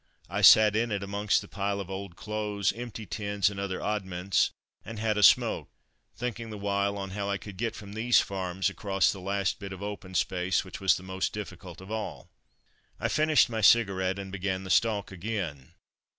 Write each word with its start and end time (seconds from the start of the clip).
I 0.31 0.41
sat 0.41 0.75
in 0.75 0.91
it 0.91 1.03
amongst 1.03 1.43
a 1.43 1.47
pile 1.47 1.79
of 1.79 1.91
old 1.91 2.15
clothes, 2.15 2.73
empty 2.73 3.05
tins 3.05 3.51
and 3.51 3.59
other 3.59 3.83
oddments, 3.83 4.49
and 4.83 4.97
had 4.97 5.15
a 5.15 5.21
smoke, 5.21 5.69
thinking 6.15 6.49
the 6.49 6.57
while 6.57 6.97
on 6.97 7.11
how 7.11 7.29
I 7.29 7.37
could 7.37 7.55
get 7.55 7.75
from 7.75 7.93
these 7.93 8.19
farms 8.19 8.67
across 8.67 9.11
the 9.11 9.21
last 9.21 9.59
bit 9.59 9.71
of 9.71 9.83
open 9.83 10.15
space 10.15 10.65
which 10.65 10.79
was 10.81 10.97
the 10.97 11.03
most 11.03 11.33
difficult 11.33 11.81
of 11.81 11.91
all. 11.91 12.31
I 12.99 13.09
finished 13.09 13.47
my 13.47 13.61
cigarette, 13.61 14.17
and 14.17 14.31
began 14.31 14.63
the 14.63 14.71
stalk 14.71 15.11
again. 15.11 15.73